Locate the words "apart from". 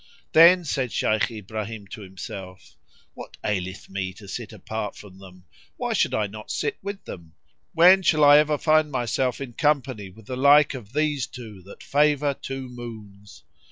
4.51-5.19